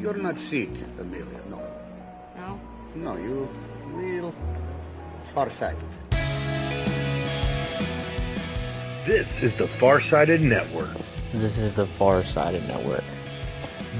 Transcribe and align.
You're 0.00 0.16
not 0.16 0.38
sick, 0.38 0.70
Amelia, 0.98 1.42
no. 1.50 1.62
No? 2.34 2.60
No, 2.94 3.16
you 3.18 3.46
little 3.92 4.34
farsighted. 5.24 5.84
This 9.04 9.28
is 9.42 9.54
the 9.58 9.68
Farsighted 9.78 10.40
Network. 10.40 10.96
This 11.34 11.58
is 11.58 11.74
the 11.74 11.86
Far-Sided 11.86 12.66
Network. 12.66 13.04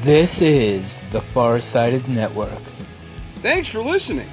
This 0.00 0.40
is 0.40 0.96
the 1.12 1.20
Far-Sighted 1.20 2.08
Network. 2.08 2.62
Thanks 3.42 3.68
for 3.68 3.82
listening. 3.82 4.28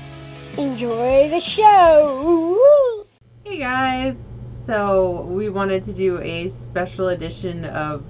Enjoy 0.57 1.29
the 1.29 1.41
show! 1.41 3.05
Hey 3.43 3.57
guys! 3.57 4.15
So, 4.55 5.23
we 5.23 5.49
wanted 5.49 5.83
to 5.83 5.91
do 5.91 6.21
a 6.21 6.47
special 6.47 7.09
edition 7.09 7.65
of 7.65 8.05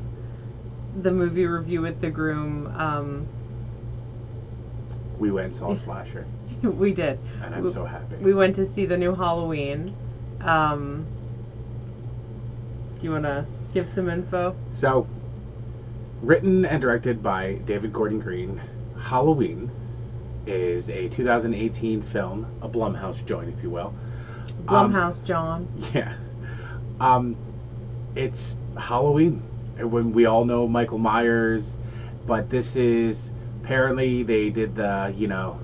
the 1.02 1.12
movie 1.12 1.48
review 1.48 1.82
with 1.82 2.02
the 2.02 2.12
groom. 2.12 2.72
Um, 2.78 3.28
We 5.20 5.32
went 5.32 5.48
and 5.48 5.56
saw 5.56 5.76
Slasher, 5.76 6.26
we 6.62 6.94
did. 6.94 7.20
and 7.44 7.56
I'm 7.56 7.64
We- 7.64 7.72
so 7.72 7.86
happy. 7.86 8.16
We 8.18 8.34
went 8.34 8.56
to 8.58 8.66
see 8.66 8.86
the 8.86 8.98
new 8.98 9.16
Halloween. 9.16 9.96
Um, 10.42 11.06
do 13.00 13.04
you 13.04 13.12
want 13.12 13.24
to 13.24 13.46
give 13.74 13.90
some 13.90 14.10
info? 14.10 14.56
So, 14.76 15.08
written 16.22 16.66
and 16.66 16.82
directed 16.82 17.22
by 17.24 17.54
David 17.66 17.94
Gordon 17.94 18.20
Green, 18.20 18.62
Halloween 19.00 19.70
is 20.46 20.90
a 20.90 21.10
2018 21.10 22.02
film, 22.02 22.46
a 22.62 22.70
Blumhouse 22.70 23.24
joint, 23.26 23.54
if 23.56 23.62
you 23.64 23.70
will. 23.70 23.94
Um, 24.68 24.92
Blumhouse 24.94 25.24
John. 25.24 25.68
Yeah. 25.94 26.14
Um, 27.00 27.36
it's 28.16 28.56
Halloween. 28.78 29.42
When 29.80 30.12
we 30.14 30.26
all 30.26 30.46
know 30.46 30.68
Michael 30.68 30.98
Myers, 30.98 31.72
but 32.26 32.50
this 32.50 32.76
is 32.76 33.30
apparently 33.68 34.24
they 34.24 34.50
did 34.50 34.74
the 34.76 35.14
you 35.18 35.28
know, 35.28 35.60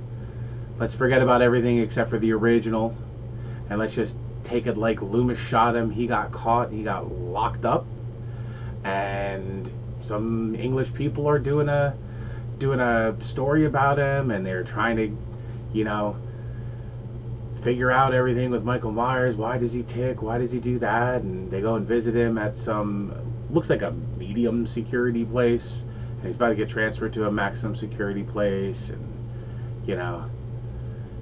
let's 0.77 0.93
forget 0.93 1.21
about 1.21 1.41
everything 1.41 1.77
except 1.77 2.10
for 2.10 2.20
the 2.20 2.34
original, 2.34 2.93
and 3.70 3.79
let's 3.79 3.95
just 3.95 4.18
take 4.43 4.68
it 4.68 4.76
like 4.76 5.01
Loomis 5.01 5.40
shot 5.40 5.73
him. 5.73 5.90
He 5.90 6.05
got 6.05 6.29
caught. 6.29 6.70
He 6.70 6.84
got 6.84 7.10
locked 7.10 7.63
up, 7.63 7.85
and 8.84 9.71
some 10.01 10.54
English 10.54 10.93
people 10.93 11.29
are 11.29 11.40
doing 11.40 11.70
a 11.70 11.95
doing 12.60 12.82
a 12.82 13.15
story 13.21 13.63
about 13.63 13.98
him, 13.98 14.32
and 14.32 14.45
they're 14.45 14.65
trying 14.65 14.98
to, 14.98 15.17
you 15.71 15.85
know, 15.85 16.17
figure 17.62 17.90
out 17.90 18.13
everything 18.13 18.51
with 18.51 18.65
Michael 18.65 18.91
Myers. 18.91 19.38
Why 19.38 19.57
does 19.57 19.71
he 19.71 19.82
tick? 19.84 20.21
Why 20.21 20.38
does 20.38 20.51
he 20.51 20.60
do 20.60 20.77
that? 20.79 21.21
And 21.21 21.49
they 21.49 21.62
go 21.62 21.76
and 21.76 21.88
visit 21.88 22.13
him 22.13 22.38
at 22.38 22.57
some 22.57 23.13
looks 23.49 23.70
like 23.70 23.82
a 23.82 23.91
medium 24.17 24.67
security 24.67 25.23
place, 25.23 25.84
he's 26.24 26.35
about 26.35 26.49
to 26.49 26.55
get 26.55 26.70
transferred 26.70 27.13
to 27.13 27.27
a 27.27 27.32
maximum 27.32 27.76
security 27.76 28.24
place, 28.24 28.90
and 28.90 29.02
you 29.85 29.96
know, 29.96 30.29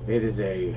it 0.07 0.23
is 0.23 0.39
a. 0.39 0.75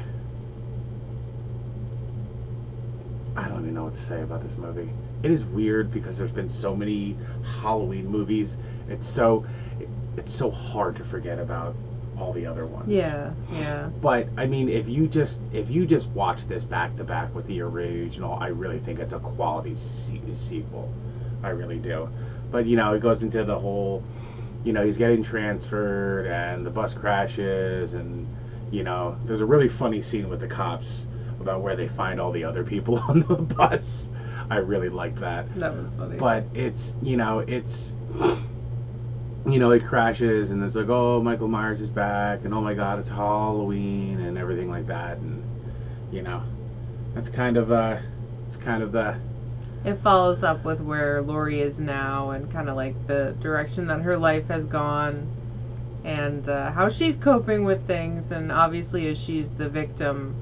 I 3.36 3.48
don't 3.48 3.62
even 3.62 3.74
know 3.74 3.84
what 3.84 3.94
to 3.94 4.02
say 4.02 4.22
about 4.22 4.42
this 4.42 4.56
movie. 4.56 4.90
It 5.22 5.30
is 5.30 5.44
weird 5.44 5.90
because 5.90 6.18
there's 6.18 6.30
been 6.30 6.50
so 6.50 6.76
many 6.76 7.16
Halloween 7.60 8.06
movies. 8.06 8.56
It's 8.88 9.08
so, 9.08 9.44
it's 10.16 10.32
so 10.32 10.50
hard 10.50 10.96
to 10.96 11.04
forget 11.04 11.38
about 11.38 11.74
all 12.18 12.32
the 12.32 12.46
other 12.46 12.66
ones. 12.66 12.88
Yeah, 12.88 13.32
yeah. 13.52 13.88
But 14.00 14.28
I 14.36 14.46
mean, 14.46 14.68
if 14.68 14.88
you 14.88 15.08
just 15.08 15.40
if 15.52 15.70
you 15.70 15.86
just 15.86 16.06
watch 16.08 16.46
this 16.46 16.62
back 16.62 16.96
to 16.96 17.04
back 17.04 17.34
with 17.34 17.46
the 17.46 17.60
original, 17.62 18.34
I 18.34 18.48
really 18.48 18.78
think 18.78 18.98
it's 19.00 19.14
a 19.14 19.18
quality 19.18 19.74
se- 19.74 20.20
sequel. 20.34 20.92
I 21.42 21.48
really 21.48 21.78
do. 21.78 22.08
But 22.54 22.66
you 22.66 22.76
know, 22.76 22.92
it 22.92 23.00
goes 23.00 23.20
into 23.24 23.42
the 23.42 23.58
whole, 23.58 24.00
you 24.62 24.70
know, 24.72 24.84
he's 24.84 24.96
getting 24.96 25.24
transferred 25.24 26.24
and 26.24 26.64
the 26.64 26.70
bus 26.70 26.94
crashes 26.94 27.94
and 27.94 28.24
you 28.70 28.84
know, 28.84 29.16
there's 29.24 29.40
a 29.40 29.44
really 29.44 29.66
funny 29.66 30.00
scene 30.00 30.28
with 30.28 30.38
the 30.38 30.46
cops 30.46 31.04
about 31.40 31.62
where 31.62 31.74
they 31.74 31.88
find 31.88 32.20
all 32.20 32.30
the 32.30 32.44
other 32.44 32.62
people 32.62 32.96
on 33.08 33.24
the 33.26 33.34
bus. 33.34 34.08
I 34.48 34.58
really 34.58 34.88
like 34.88 35.18
that 35.18 35.52
That 35.58 35.74
was 35.76 35.94
funny. 35.94 36.16
but 36.16 36.44
it's 36.54 36.94
you 37.02 37.16
know 37.16 37.40
it's 37.40 37.92
you 39.48 39.58
know 39.58 39.72
it 39.72 39.82
crashes 39.84 40.50
and 40.52 40.62
it's 40.62 40.76
like 40.76 40.88
oh 40.88 41.20
michael 41.20 41.48
myers 41.48 41.80
is 41.80 41.90
back 41.90 42.44
and 42.44 42.54
oh 42.54 42.60
my 42.60 42.72
god 42.74 42.98
it's 43.00 43.08
halloween 43.08 44.20
and 44.20 44.38
everything 44.38 44.68
like 44.68 44.86
that 44.86 45.16
and 45.16 45.42
you 46.12 46.22
know 46.22 46.40
that's 47.14 47.28
kind 47.28 47.56
of 47.56 47.72
uh 47.72 47.96
it's 48.46 48.56
kind 48.56 48.82
of 48.82 48.92
the 48.92 49.14
it 49.84 49.96
follows 49.96 50.42
up 50.42 50.64
with 50.64 50.80
where 50.80 51.20
Laurie 51.20 51.60
is 51.60 51.78
now 51.78 52.30
and 52.30 52.50
kind 52.50 52.68
of 52.70 52.76
like 52.76 53.06
the 53.06 53.36
direction 53.40 53.86
that 53.88 54.00
her 54.00 54.16
life 54.16 54.48
has 54.48 54.64
gone 54.64 55.26
and 56.04 56.48
uh, 56.48 56.70
how 56.70 56.88
she's 56.88 57.16
coping 57.16 57.64
with 57.64 57.86
things. 57.86 58.30
And 58.30 58.50
obviously, 58.50 59.08
as 59.08 59.18
she's 59.18 59.50
the 59.52 59.68
victim 59.68 60.34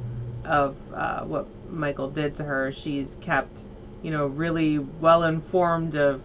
of 0.44 0.76
uh, 0.94 1.24
what 1.24 1.46
Michael 1.70 2.08
did 2.10 2.36
to 2.36 2.44
her, 2.44 2.70
she's 2.70 3.16
kept, 3.20 3.62
you 4.02 4.12
know, 4.12 4.26
really 4.26 4.78
well 4.78 5.24
informed 5.24 5.96
of, 5.96 6.22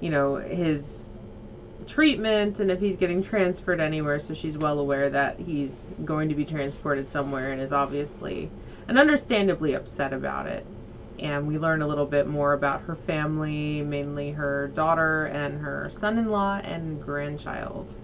you 0.00 0.10
know, 0.10 0.36
his 0.36 1.08
treatment 1.86 2.60
and 2.60 2.70
if 2.70 2.80
he's 2.80 2.96
getting 2.96 3.22
transferred 3.22 3.80
anywhere. 3.80 4.20
So 4.20 4.34
she's 4.34 4.58
well 4.58 4.78
aware 4.78 5.08
that 5.08 5.38
he's 5.38 5.86
going 6.04 6.28
to 6.28 6.34
be 6.34 6.44
transported 6.44 7.08
somewhere 7.08 7.52
and 7.52 7.62
is 7.62 7.72
obviously 7.72 8.50
and 8.88 8.98
understandably 8.98 9.74
upset 9.74 10.12
about 10.12 10.46
it 10.46 10.66
and 11.18 11.46
we 11.46 11.58
learn 11.58 11.82
a 11.82 11.86
little 11.86 12.06
bit 12.06 12.26
more 12.26 12.52
about 12.52 12.82
her 12.82 12.96
family, 12.96 13.82
mainly 13.82 14.30
her 14.32 14.68
daughter 14.68 15.26
and 15.26 15.60
her 15.60 15.88
son-in-law 15.90 16.60
and 16.64 17.00
grandchild. 17.02 17.94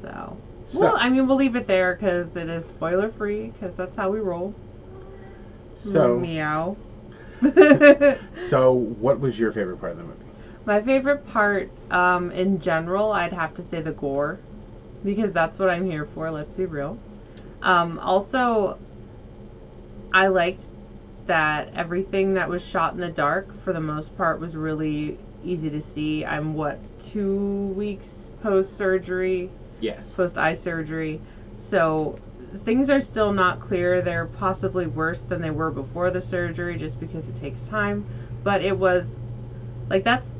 So, 0.00 0.36
So- 0.68 0.80
well, 0.80 0.96
I 0.98 1.08
mean, 1.08 1.26
we'll 1.26 1.36
leave 1.36 1.56
it 1.56 1.66
there 1.66 1.94
because 1.94 2.36
it 2.36 2.48
is 2.48 2.66
spoiler-free 2.66 3.50
because 3.50 3.76
that's 3.76 3.96
how 3.96 4.10
we 4.10 4.20
roll. 4.20 4.54
so 5.76 6.18
meow. 6.18 6.76
so 8.34 8.72
what 8.72 9.20
was 9.20 9.38
your 9.38 9.52
favorite 9.52 9.78
part 9.78 9.92
of 9.92 9.98
the 9.98 10.04
movie 10.04 10.16
My 10.64 10.80
favorite 10.80 11.26
part, 11.26 11.70
um, 11.90 12.30
in 12.32 12.58
general, 12.60 13.12
I'd 13.12 13.32
have 13.32 13.54
to 13.56 13.62
say 13.62 13.80
the 13.82 13.92
gore, 13.92 14.38
because 15.04 15.32
that's 15.32 15.58
what 15.58 15.68
I'm 15.68 15.84
here 15.84 16.06
for. 16.06 16.30
Let's 16.30 16.52
be 16.52 16.64
real. 16.64 16.98
Um, 17.62 17.98
also, 17.98 18.78
I 20.12 20.28
liked 20.28 20.66
that 21.26 21.72
everything 21.74 22.34
that 22.34 22.48
was 22.48 22.66
shot 22.66 22.94
in 22.94 23.00
the 23.00 23.08
dark, 23.08 23.54
for 23.62 23.72
the 23.72 23.80
most 23.80 24.16
part, 24.16 24.40
was 24.40 24.56
really 24.56 25.18
easy 25.42 25.70
to 25.70 25.80
see. 25.80 26.24
I'm 26.24 26.54
what 26.54 26.78
two 27.00 27.66
weeks 27.76 28.30
post 28.42 28.76
surgery, 28.76 29.50
yes 29.80 30.12
post 30.14 30.38
eye 30.38 30.54
surgery, 30.54 31.20
so 31.56 32.18
things 32.64 32.90
are 32.90 33.00
still 33.00 33.32
not 33.32 33.60
clear. 33.60 34.02
They're 34.02 34.26
possibly 34.26 34.86
worse 34.86 35.22
than 35.22 35.40
they 35.40 35.50
were 35.50 35.70
before 35.70 36.10
the 36.10 36.20
surgery, 36.20 36.76
just 36.76 37.00
because 37.00 37.28
it 37.28 37.36
takes 37.36 37.64
time. 37.64 38.04
But 38.42 38.62
it 38.62 38.78
was 38.78 39.20
like 39.88 40.04
that's 40.04 40.30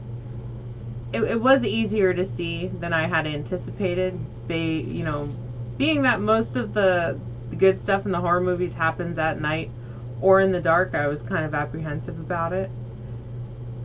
it, 1.13 1.23
it 1.23 1.41
was 1.41 1.65
easier 1.65 2.13
to 2.13 2.25
see 2.25 2.67
than 2.67 2.93
I 2.93 3.07
had 3.07 3.27
anticipated. 3.27 4.19
They, 4.49 4.75
you 4.75 5.05
know, 5.05 5.35
being 5.79 6.03
that 6.03 6.21
most 6.21 6.57
of 6.57 6.75
the, 6.75 7.19
the 7.51 7.57
good 7.57 7.79
stuff 7.79 8.05
in 8.05 8.13
the 8.13 8.21
horror 8.21 8.41
movies 8.41 8.75
happens 8.75 9.19
at 9.19 9.41
night 9.41 9.71
or 10.25 10.41
in 10.41 10.51
the 10.53 10.61
dark, 10.61 10.95
I 10.95 11.07
was 11.07 11.21
kind 11.21 11.45
of 11.45 11.53
apprehensive 11.53 12.19
about 12.19 12.55
it. 12.55 12.71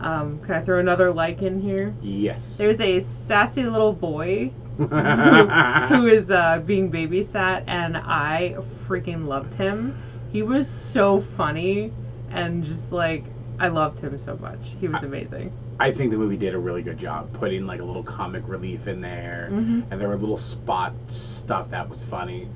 Um, 0.00 0.40
can 0.40 0.54
I 0.54 0.62
throw 0.62 0.80
another 0.80 1.12
like 1.12 1.42
in 1.42 1.60
here? 1.60 1.94
yes 2.00 2.56
There's 2.56 2.80
a 2.80 2.98
sassy 3.00 3.66
little 3.66 3.92
boy 3.92 4.50
who, 4.78 4.86
who 4.86 6.06
is 6.06 6.30
uh, 6.30 6.62
being 6.64 6.90
babysat, 6.90 7.64
and 7.66 7.98
I 7.98 8.56
freaking 8.88 9.26
loved 9.26 9.52
him. 9.52 9.94
He 10.32 10.42
was 10.42 10.66
so 10.66 11.20
funny 11.20 11.92
and 12.30 12.64
just 12.64 12.90
like 12.90 13.24
I 13.58 13.68
loved 13.68 14.00
him 14.00 14.16
so 14.16 14.38
much. 14.38 14.74
He 14.80 14.88
was 14.88 15.02
amazing. 15.02 15.52
I 15.78 15.92
think 15.92 16.10
the 16.10 16.16
movie 16.16 16.38
did 16.38 16.54
a 16.54 16.58
really 16.58 16.80
good 16.82 16.96
job 16.98 17.30
putting 17.34 17.66
like 17.66 17.80
a 17.80 17.84
little 17.84 18.02
comic 18.02 18.48
relief 18.48 18.88
in 18.88 19.02
there, 19.02 19.48
Mhm. 19.52 19.84
and 19.90 20.00
there 20.00 20.08
were 20.08 20.16
little 20.16 20.38
spot 20.38 20.94
stuff 21.08 21.68
that 21.70 21.90
was 21.90 22.02
funny. 22.02 22.48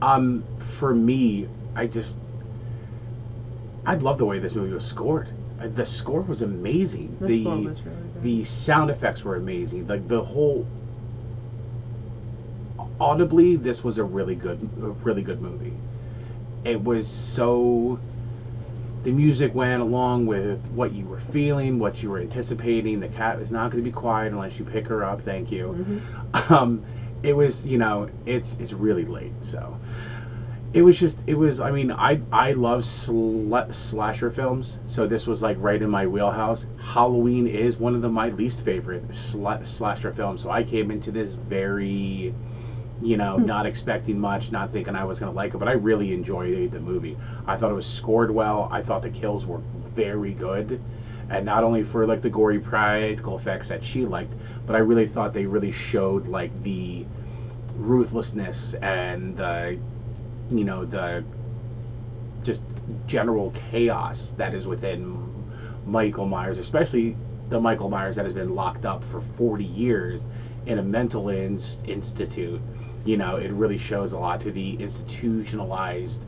Um, 0.00 0.44
for 0.78 0.94
me, 0.94 1.46
I 1.76 1.86
just 1.86 2.16
I 3.88 3.94
love 3.94 4.18
the 4.18 4.26
way 4.26 4.38
this 4.38 4.54
movie 4.54 4.72
was 4.74 4.84
scored. 4.84 5.28
Uh, 5.60 5.68
The 5.74 5.84
score 5.84 6.20
was 6.20 6.42
amazing. 6.42 7.16
The 7.20 7.40
score 7.40 7.56
was 7.56 7.80
really 7.82 7.96
good. 8.14 8.22
the 8.22 8.44
sound 8.44 8.90
effects 8.90 9.24
were 9.24 9.36
amazing. 9.36 9.86
Like 9.86 10.06
the 10.08 10.22
whole 10.22 10.66
audibly, 13.00 13.56
this 13.56 13.82
was 13.82 13.98
a 13.98 14.04
really 14.04 14.34
good, 14.34 14.58
a 14.82 14.90
really 14.90 15.22
good 15.22 15.40
movie. 15.40 15.72
It 16.64 16.82
was 16.82 17.06
so. 17.08 17.98
The 19.04 19.12
music 19.12 19.54
went 19.54 19.80
along 19.80 20.26
with 20.26 20.58
what 20.72 20.92
you 20.92 21.06
were 21.06 21.20
feeling, 21.20 21.78
what 21.78 22.02
you 22.02 22.10
were 22.10 22.18
anticipating. 22.18 23.00
The 23.00 23.08
cat 23.08 23.38
is 23.38 23.50
not 23.50 23.70
going 23.70 23.82
to 23.82 23.88
be 23.88 23.94
quiet 23.94 24.32
unless 24.32 24.58
you 24.58 24.64
pick 24.64 24.86
her 24.88 25.02
up. 25.04 25.22
Thank 25.22 25.50
you. 25.50 25.74
Mhm. 26.34 26.50
Um, 26.50 26.82
it 27.22 27.32
was, 27.34 27.64
you 27.64 27.78
know, 27.78 28.08
it's 28.26 28.54
it's 28.58 28.72
really 28.72 29.04
late, 29.04 29.32
so 29.40 29.76
it 30.74 30.82
was 30.82 30.98
just 30.98 31.22
it 31.26 31.34
was 31.34 31.60
i 31.60 31.70
mean 31.70 31.90
i 31.92 32.18
i 32.30 32.52
love 32.52 32.82
sla- 32.82 33.72
slasher 33.74 34.28
films 34.28 34.76
so 34.86 35.06
this 35.06 35.26
was 35.26 35.40
like 35.40 35.56
right 35.58 35.80
in 35.80 35.88
my 35.88 36.06
wheelhouse. 36.06 36.66
Halloween 36.76 37.46
is 37.46 37.76
one 37.76 37.94
of 37.94 38.02
the 38.02 38.08
my 38.08 38.28
least 38.28 38.60
favorite 38.60 39.06
sla- 39.08 39.66
slasher 39.66 40.10
films 40.10 40.42
so 40.42 40.50
i 40.50 40.62
came 40.62 40.90
into 40.90 41.10
this 41.10 41.32
very 41.32 42.34
you 43.00 43.16
know 43.16 43.36
hmm. 43.36 43.46
not 43.46 43.64
expecting 43.64 44.18
much 44.18 44.50
not 44.52 44.70
thinking 44.70 44.94
i 44.94 45.04
was 45.04 45.18
going 45.18 45.32
to 45.32 45.36
like 45.36 45.54
it 45.54 45.58
but 45.58 45.68
i 45.68 45.72
really 45.72 46.12
enjoyed 46.12 46.70
the 46.70 46.80
movie. 46.80 47.16
I 47.46 47.56
thought 47.56 47.70
it 47.70 47.74
was 47.74 47.86
scored 47.86 48.30
well. 48.30 48.68
I 48.70 48.82
thought 48.82 49.00
the 49.00 49.08
kills 49.08 49.46
were 49.46 49.60
very 49.94 50.32
good 50.32 50.78
and 51.30 51.44
not 51.46 51.62
only 51.62 51.82
for 51.82 52.04
like 52.04 52.20
the 52.20 52.28
gory 52.28 52.58
practical 52.58 53.36
effects 53.36 53.68
that 53.68 53.82
she 53.82 54.04
liked 54.04 54.32
but 54.66 54.74
i 54.76 54.78
really 54.78 55.06
thought 55.06 55.32
they 55.32 55.46
really 55.46 55.70
showed 55.70 56.26
like 56.26 56.50
the 56.62 57.04
ruthlessness 57.76 58.74
and 58.74 59.36
the 59.36 59.78
you 60.50 60.64
know 60.64 60.84
the 60.84 61.24
just 62.42 62.62
general 63.06 63.50
chaos 63.50 64.30
that 64.36 64.54
is 64.54 64.66
within 64.66 65.28
Michael 65.86 66.26
Myers, 66.26 66.58
especially 66.58 67.16
the 67.48 67.60
Michael 67.60 67.88
Myers 67.88 68.16
that 68.16 68.24
has 68.24 68.34
been 68.34 68.54
locked 68.54 68.84
up 68.84 69.02
for 69.04 69.20
40 69.20 69.64
years 69.64 70.26
in 70.66 70.78
a 70.78 70.82
mental 70.82 71.28
inst- 71.28 71.86
institute. 71.86 72.60
You 73.04 73.16
know, 73.16 73.36
it 73.36 73.50
really 73.50 73.78
shows 73.78 74.12
a 74.12 74.18
lot 74.18 74.40
to 74.42 74.50
the 74.50 74.74
institutionalized, 74.80 76.22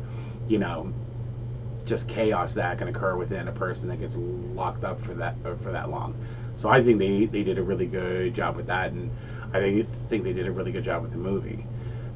you 0.49 0.59
know, 0.59 0.93
just 1.85 2.09
chaos 2.09 2.55
that 2.55 2.79
can 2.79 2.89
occur 2.89 3.17
within 3.17 3.49
a 3.49 3.53
person 3.53 3.89
that 3.89 4.01
gets 4.01 4.17
locked 4.17 4.85
up 4.85 5.01
for 5.01 5.15
that 5.15 5.35
for 5.63 5.73
that 5.73 5.91
long. 5.91 6.15
So 6.57 6.69
I 6.69 6.83
think 6.83 6.99
they, 6.99 7.25
they 7.27 7.43
did 7.43 7.59
a 7.59 7.63
really 7.63 7.87
good 7.87 8.35
job 8.35 8.57
with 8.57 8.67
that, 8.67 8.93
and 8.93 9.11
I 9.53 9.61
think 9.61 9.87
think 10.09 10.25
they 10.25 10.33
did 10.33 10.47
a 10.47 10.53
really 10.53 10.73
good 10.73 10.85
job 10.85 11.03
with 11.03 11.13
the 11.13 11.19
movie 11.19 11.67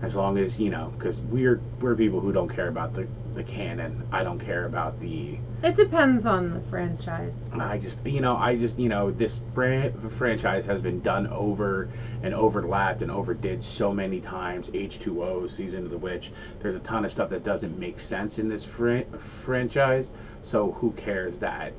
as 0.04 0.14
long 0.14 0.36
as 0.38 0.60
you 0.60 0.70
know 0.70 0.92
because 0.98 1.20
we're 1.22 1.60
we're 1.80 1.94
people 1.96 2.20
who 2.20 2.32
don't 2.32 2.48
care 2.48 2.68
about 2.68 2.94
the 2.94 3.06
the 3.34 3.42
canon. 3.42 4.00
I 4.12 4.22
don't 4.22 4.38
care 4.38 4.66
about 4.66 5.00
the 5.00 5.38
It 5.64 5.74
depends 5.74 6.24
on 6.24 6.54
the 6.54 6.60
franchise. 6.70 7.50
i 7.54 7.78
just 7.78 8.04
you 8.06 8.20
know 8.20 8.36
i 8.36 8.54
just 8.56 8.78
you 8.78 8.88
know 8.88 9.10
this 9.10 9.42
fran- 9.54 9.92
franchise 10.10 10.64
has 10.66 10.80
been 10.80 11.00
done 11.00 11.26
over 11.28 11.88
and 12.22 12.32
overlapped 12.32 13.02
and 13.02 13.10
overdid 13.10 13.62
so 13.64 13.92
many 13.92 14.20
times. 14.20 14.68
H2o 14.70 15.50
season 15.50 15.84
of 15.84 15.90
the 15.90 15.98
witch. 15.98 16.30
There's 16.60 16.76
a 16.76 16.80
ton 16.80 17.04
of 17.04 17.10
stuff 17.10 17.30
that 17.30 17.42
doesn't 17.42 17.76
make 17.78 17.98
sense 17.98 18.38
in 18.38 18.48
this 18.48 18.62
fran- 18.62 19.10
franchise. 19.44 20.12
So 20.42 20.72
who 20.72 20.92
cares 20.92 21.38
that 21.38 21.72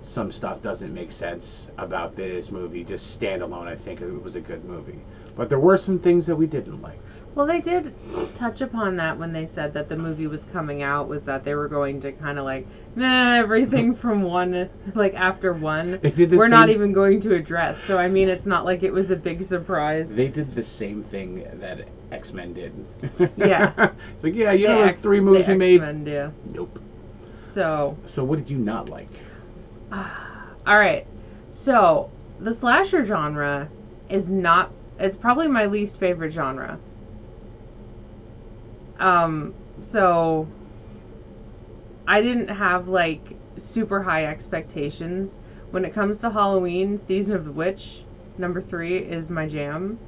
some 0.00 0.32
stuff 0.32 0.62
doesn't 0.62 0.92
make 0.94 1.12
sense 1.12 1.70
about 1.78 2.16
this 2.16 2.50
movie 2.50 2.82
just 2.82 3.20
standalone 3.20 3.68
i 3.68 3.76
think 3.76 4.00
it 4.00 4.22
was 4.24 4.34
a 4.34 4.40
good 4.40 4.64
movie. 4.64 4.98
But 5.36 5.48
there 5.48 5.60
were 5.60 5.76
some 5.76 5.98
things 5.98 6.26
that 6.26 6.36
we 6.36 6.46
didn't 6.46 6.80
like 6.82 6.98
Well, 7.34 7.46
they 7.46 7.60
did 7.60 7.94
touch 8.34 8.60
upon 8.60 8.96
that 8.96 9.18
when 9.18 9.32
they 9.32 9.46
said 9.46 9.72
that 9.74 9.88
the 9.88 9.96
movie 9.96 10.26
was 10.26 10.44
coming 10.44 10.82
out, 10.82 11.08
was 11.08 11.24
that 11.24 11.44
they 11.44 11.54
were 11.54 11.68
going 11.68 12.00
to 12.00 12.12
kind 12.12 12.38
of 12.38 12.44
like, 12.44 12.66
nah, 12.94 13.34
everything 13.34 13.94
from 14.02 14.22
one, 14.22 14.68
like 14.94 15.14
after 15.14 15.52
one, 15.54 15.98
They 16.02 16.10
did 16.10 16.30
the 16.30 16.36
we're 16.36 16.48
not 16.48 16.68
even 16.68 16.92
going 16.92 17.20
to 17.22 17.34
address. 17.34 17.82
So, 17.84 17.96
I 17.96 18.08
mean, 18.08 18.28
it's 18.28 18.44
not 18.44 18.64
like 18.66 18.82
it 18.82 18.92
was 18.92 19.10
a 19.10 19.16
big 19.16 19.42
surprise. 19.42 20.14
They 20.14 20.28
did 20.28 20.54
the 20.54 20.62
same 20.62 21.02
thing 21.02 21.46
that 21.54 21.88
X 22.10 22.32
Men 22.34 22.52
did. 22.52 22.72
Yeah. 23.36 23.90
Like, 24.22 24.34
yeah, 24.34 24.52
you 24.52 24.68
know 24.68 24.76
The 24.76 24.80
those 24.82 24.90
X- 24.94 25.02
three 25.02 25.20
movies 25.20 25.48
you 25.48 25.56
made? 25.56 25.80
X-Men 25.82 26.04
do. 26.04 26.32
Nope. 26.54 26.78
So, 27.40 27.96
So 28.06 28.22
what 28.24 28.38
did 28.38 28.48
you 28.50 28.58
not 28.58 28.88
like? 28.88 29.08
all 29.92 30.78
right. 30.78 31.06
So, 31.50 32.10
the 32.38 32.54
slasher 32.54 33.04
genre 33.04 33.68
is 34.08 34.30
not, 34.30 34.70
it's 34.98 35.16
probably 35.16 35.48
my 35.48 35.66
least 35.66 35.98
favorite 35.98 36.30
genre. 36.30 36.78
Um, 38.98 39.54
so 39.80 40.48
I 42.06 42.20
didn't 42.20 42.48
have 42.48 42.88
like 42.88 43.36
super 43.56 44.02
high 44.02 44.26
expectations. 44.26 45.40
When 45.70 45.84
it 45.84 45.94
comes 45.94 46.20
to 46.20 46.30
Halloween, 46.30 46.98
Season 46.98 47.34
of 47.34 47.44
the 47.44 47.52
Witch, 47.52 48.04
number 48.38 48.60
three 48.60 48.98
is 48.98 49.30
my 49.30 49.48
jam. 49.48 49.98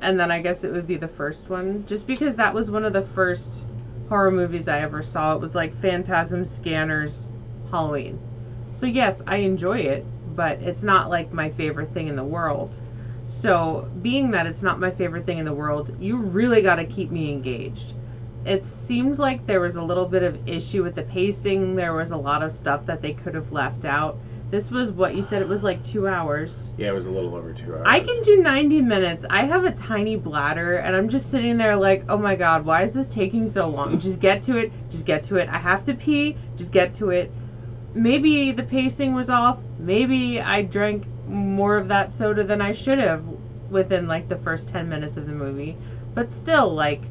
And 0.00 0.20
then 0.20 0.30
I 0.30 0.40
guess 0.40 0.64
it 0.64 0.72
would 0.72 0.86
be 0.86 0.96
the 0.96 1.08
first 1.08 1.48
one, 1.48 1.84
just 1.86 2.06
because 2.06 2.36
that 2.36 2.52
was 2.52 2.70
one 2.70 2.84
of 2.84 2.92
the 2.92 3.02
first 3.02 3.64
horror 4.08 4.30
movies 4.30 4.68
I 4.68 4.80
ever 4.80 5.02
saw. 5.02 5.34
It 5.34 5.40
was 5.40 5.54
like 5.54 5.74
Phantasm 5.80 6.44
Scanners 6.44 7.30
Halloween. 7.70 8.18
So 8.72 8.86
yes, 8.86 9.22
I 9.26 9.36
enjoy 9.36 9.78
it, 9.78 10.04
but 10.36 10.60
it's 10.60 10.82
not 10.82 11.08
like 11.08 11.32
my 11.32 11.50
favorite 11.50 11.92
thing 11.92 12.08
in 12.08 12.16
the 12.16 12.24
world. 12.24 12.78
So, 13.36 13.86
being 14.00 14.30
that 14.30 14.46
it's 14.46 14.62
not 14.62 14.80
my 14.80 14.90
favorite 14.90 15.26
thing 15.26 15.36
in 15.36 15.44
the 15.44 15.52
world, 15.52 15.94
you 16.00 16.16
really 16.16 16.62
got 16.62 16.76
to 16.76 16.86
keep 16.86 17.10
me 17.10 17.30
engaged. 17.30 17.92
It 18.46 18.64
seemed 18.64 19.18
like 19.18 19.44
there 19.44 19.60
was 19.60 19.76
a 19.76 19.82
little 19.82 20.06
bit 20.06 20.22
of 20.22 20.48
issue 20.48 20.82
with 20.82 20.94
the 20.94 21.02
pacing. 21.02 21.76
There 21.76 21.92
was 21.92 22.12
a 22.12 22.16
lot 22.16 22.42
of 22.42 22.50
stuff 22.50 22.86
that 22.86 23.02
they 23.02 23.12
could 23.12 23.34
have 23.34 23.52
left 23.52 23.84
out. 23.84 24.16
This 24.50 24.70
was 24.70 24.90
what 24.90 25.14
you 25.14 25.22
said 25.22 25.42
it 25.42 25.48
was 25.48 25.62
like 25.62 25.84
2 25.84 26.08
hours. 26.08 26.72
Yeah, 26.78 26.88
it 26.88 26.94
was 26.94 27.08
a 27.08 27.10
little 27.10 27.34
over 27.34 27.52
two 27.52 27.74
hours. 27.74 27.82
I 27.84 28.00
can 28.00 28.22
do 28.22 28.38
90 28.38 28.80
minutes. 28.80 29.26
I 29.28 29.44
have 29.44 29.64
a 29.64 29.72
tiny 29.72 30.16
bladder 30.16 30.76
and 30.76 30.96
I'm 30.96 31.10
just 31.10 31.30
sitting 31.30 31.58
there 31.58 31.76
like, 31.76 32.04
"Oh 32.08 32.16
my 32.16 32.36
god, 32.36 32.64
why 32.64 32.84
is 32.84 32.94
this 32.94 33.10
taking 33.10 33.46
so 33.46 33.68
long? 33.68 33.98
Just 34.06 34.18
get 34.18 34.42
to 34.44 34.56
it. 34.56 34.72
Just 34.88 35.04
get 35.04 35.22
to 35.24 35.36
it. 35.36 35.50
I 35.50 35.58
have 35.58 35.84
to 35.84 35.94
pee. 35.94 36.38
Just 36.56 36.72
get 36.72 36.94
to 36.94 37.10
it." 37.10 37.30
Maybe 37.92 38.52
the 38.52 38.62
pacing 38.62 39.12
was 39.14 39.28
off. 39.28 39.58
Maybe 39.78 40.40
I 40.40 40.62
drank 40.62 41.04
more 41.26 41.76
of 41.76 41.88
that 41.88 42.12
soda 42.12 42.44
than 42.44 42.60
I 42.60 42.72
should 42.72 42.98
have 42.98 43.24
within 43.70 44.06
like 44.06 44.28
the 44.28 44.36
first 44.36 44.68
10 44.68 44.88
minutes 44.88 45.16
of 45.16 45.26
the 45.26 45.32
movie. 45.32 45.76
But 46.14 46.30
still 46.30 46.72
like 46.72 47.02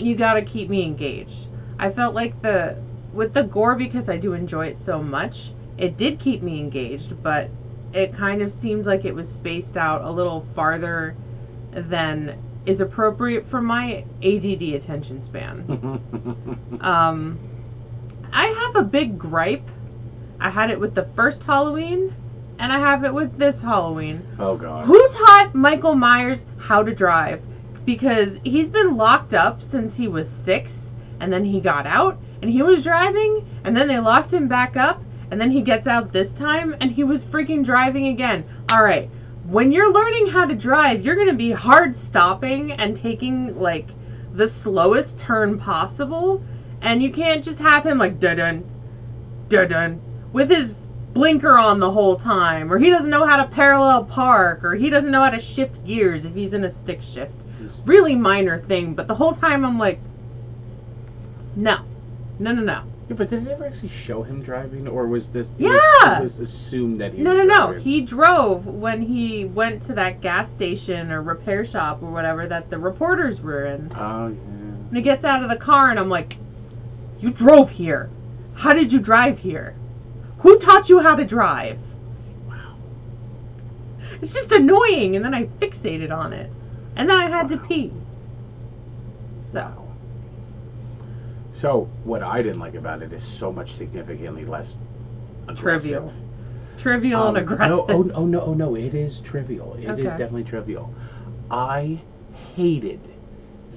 you 0.00 0.14
got 0.14 0.34
to 0.34 0.42
keep 0.42 0.68
me 0.68 0.84
engaged. 0.84 1.48
I 1.78 1.90
felt 1.90 2.14
like 2.14 2.40
the 2.42 2.76
with 3.12 3.32
the 3.32 3.42
gore 3.42 3.74
because 3.74 4.08
I 4.08 4.16
do 4.16 4.34
enjoy 4.34 4.66
it 4.66 4.78
so 4.78 5.02
much, 5.02 5.52
it 5.76 5.96
did 5.96 6.18
keep 6.18 6.42
me 6.42 6.58
engaged, 6.58 7.22
but 7.22 7.50
it 7.92 8.12
kind 8.12 8.42
of 8.42 8.52
seemed 8.52 8.86
like 8.86 9.04
it 9.04 9.14
was 9.14 9.30
spaced 9.30 9.76
out 9.76 10.02
a 10.02 10.10
little 10.10 10.46
farther 10.54 11.14
than 11.72 12.38
is 12.66 12.80
appropriate 12.80 13.46
for 13.46 13.62
my 13.62 14.04
ADD 14.22 14.62
attention 14.74 15.20
span. 15.20 15.64
um, 16.80 17.38
I 18.32 18.44
have 18.44 18.84
a 18.84 18.86
big 18.86 19.18
gripe. 19.18 19.68
I 20.38 20.50
had 20.50 20.70
it 20.70 20.78
with 20.78 20.94
the 20.94 21.04
first 21.04 21.44
Halloween, 21.44 22.14
and 22.58 22.72
I 22.72 22.78
have 22.78 23.04
it 23.04 23.14
with 23.14 23.38
this 23.38 23.60
Halloween. 23.60 24.26
oh 24.38 24.56
god. 24.56 24.84
Who 24.84 25.08
taught 25.08 25.54
Michael 25.54 25.94
Myers 25.94 26.44
how 26.58 26.82
to 26.82 26.94
drive? 26.94 27.40
Because 27.84 28.40
he's 28.44 28.68
been 28.68 28.96
locked 28.96 29.32
up 29.32 29.62
since 29.62 29.96
he 29.96 30.08
was 30.08 30.28
six, 30.28 30.94
and 31.20 31.32
then 31.32 31.44
he 31.44 31.60
got 31.60 31.86
out, 31.86 32.18
and 32.42 32.50
he 32.50 32.62
was 32.62 32.82
driving, 32.82 33.46
and 33.64 33.76
then 33.76 33.88
they 33.88 33.98
locked 33.98 34.32
him 34.32 34.48
back 34.48 34.76
up, 34.76 35.02
and 35.30 35.40
then 35.40 35.50
he 35.50 35.60
gets 35.62 35.86
out 35.86 36.12
this 36.12 36.32
time, 36.32 36.76
and 36.80 36.90
he 36.90 37.04
was 37.04 37.24
freaking 37.24 37.64
driving 37.64 38.08
again. 38.08 38.44
Alright, 38.72 39.10
when 39.46 39.72
you're 39.72 39.92
learning 39.92 40.26
how 40.26 40.44
to 40.44 40.54
drive, 40.54 41.04
you're 41.04 41.16
gonna 41.16 41.32
be 41.32 41.52
hard 41.52 41.94
stopping 41.94 42.72
and 42.72 42.96
taking, 42.96 43.58
like, 43.58 43.88
the 44.34 44.48
slowest 44.48 45.18
turn 45.18 45.58
possible, 45.58 46.42
and 46.82 47.02
you 47.02 47.10
can't 47.10 47.42
just 47.42 47.58
have 47.58 47.84
him, 47.84 47.98
like, 47.98 48.20
dun 48.20 48.36
dun, 48.36 48.64
dun 49.48 49.68
dun, 49.68 50.00
with 50.32 50.50
his 50.50 50.74
blinker 51.18 51.58
on 51.58 51.80
the 51.80 51.90
whole 51.90 52.14
time, 52.16 52.72
or 52.72 52.78
he 52.78 52.90
doesn't 52.90 53.10
know 53.10 53.26
how 53.26 53.36
to 53.42 53.50
parallel 53.50 54.04
park, 54.04 54.62
or 54.64 54.76
he 54.76 54.88
doesn't 54.88 55.10
know 55.10 55.20
how 55.20 55.30
to 55.30 55.40
shift 55.40 55.84
gears 55.84 56.24
if 56.24 56.32
he's 56.32 56.52
in 56.52 56.62
a 56.62 56.70
stick 56.70 57.02
shift. 57.02 57.32
Really 57.84 58.14
minor 58.14 58.60
thing, 58.60 58.94
but 58.94 59.08
the 59.08 59.16
whole 59.16 59.32
time 59.32 59.64
I'm 59.64 59.80
like, 59.80 59.98
no, 61.56 61.78
no, 62.38 62.52
no, 62.52 62.62
no, 62.62 62.82
Yeah, 63.08 63.16
but 63.16 63.30
did 63.30 63.48
it 63.48 63.50
ever 63.50 63.66
actually 63.66 63.88
show 63.88 64.22
him 64.22 64.42
driving, 64.42 64.86
or 64.86 65.08
was 65.08 65.30
this? 65.30 65.48
it 65.58 65.64
Yeah! 65.64 66.20
was- 66.20 66.38
It 66.38 66.40
was 66.40 66.50
assumed 66.54 67.00
that 67.00 67.14
he. 67.14 67.20
no, 67.22 67.34
was 67.34 67.38
no, 67.38 67.44
no. 67.52 67.66
driving? 67.66 67.82
He 67.82 68.00
drove 68.02 68.66
when 68.66 69.02
he 69.02 69.44
went 69.44 69.82
to 69.84 69.94
that 69.94 70.20
gas 70.20 70.52
station 70.52 71.10
or 71.10 71.20
repair 71.20 71.64
shop 71.64 72.00
or 72.00 72.12
whatever 72.12 72.46
that 72.46 72.70
the 72.70 72.78
reporters 72.78 73.40
were 73.40 73.64
in. 73.66 73.90
Oh 73.96 74.28
yeah. 74.28 74.34
And 74.88 74.96
he 74.96 75.02
gets 75.02 75.24
out 75.24 75.42
of 75.42 75.48
the 75.50 75.56
car, 75.56 75.90
and 75.90 75.98
I'm 75.98 76.08
like, 76.08 76.36
you 77.18 77.30
drove 77.30 77.70
here. 77.70 78.08
How 78.54 78.72
did 78.72 78.92
you 78.92 79.00
drive 79.00 79.40
here? 79.40 79.74
Who 80.40 80.58
taught 80.58 80.88
you 80.88 81.00
how 81.00 81.14
to 81.16 81.24
drive? 81.24 81.78
Wow. 82.48 82.76
It's 84.22 84.32
just 84.34 84.52
annoying, 84.52 85.16
and 85.16 85.24
then 85.24 85.34
I 85.34 85.46
fixated 85.46 86.10
on 86.16 86.32
it. 86.32 86.50
And 86.96 87.08
then 87.08 87.16
I 87.16 87.28
had 87.28 87.48
to 87.48 87.56
pee. 87.58 87.92
So, 89.52 89.88
So 91.54 91.88
what 92.04 92.22
I 92.22 92.42
didn't 92.42 92.60
like 92.60 92.74
about 92.74 93.02
it 93.02 93.12
is 93.12 93.24
so 93.24 93.52
much 93.52 93.72
significantly 93.74 94.44
less 94.44 94.72
aggressive. 95.48 95.90
trivial. 95.90 96.12
Trivial 96.76 97.22
Um, 97.22 97.36
and 97.36 97.38
aggressive. 97.38 97.76
No, 97.76 97.86
oh, 97.88 98.10
oh 98.14 98.26
no, 98.26 98.40
oh 98.42 98.54
no, 98.54 98.74
it 98.76 98.94
is 98.94 99.20
trivial. 99.20 99.74
It 99.74 99.84
is 99.84 99.90
Okay. 99.90 100.02
definitely 100.04 100.44
trivial. 100.44 100.92
I 101.50 102.00
hated 102.54 103.00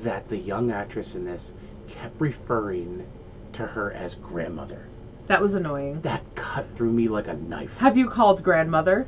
that 0.04 0.28
the 0.30 0.38
young 0.38 0.72
actress 0.72 1.16
in 1.16 1.26
this 1.26 1.54
kept 1.88 2.20
referring 2.20 3.06
to 3.54 3.66
her 3.66 3.92
as 3.94 4.16
grandmother. 4.16 4.86
That 5.28 5.42
was 5.42 5.54
annoying. 5.54 6.02
That 6.02 6.24
cut 6.36 6.66
through 6.76 6.92
me 6.92 7.08
like 7.08 7.28
a 7.28 7.34
knife. 7.34 7.78
Have 7.78 7.98
you 7.98 8.08
called 8.08 8.44
grandmother? 8.44 9.08